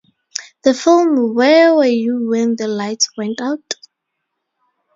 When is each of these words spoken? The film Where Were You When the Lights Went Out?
The 0.63 0.73
film 0.73 1.35
Where 1.35 1.75
Were 1.75 1.85
You 1.85 2.29
When 2.29 2.55
the 2.55 2.67
Lights 2.67 3.15
Went 3.15 3.39
Out? 3.39 3.75